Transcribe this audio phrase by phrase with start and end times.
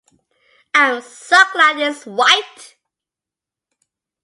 [0.73, 2.63] I’m so glad it’s white.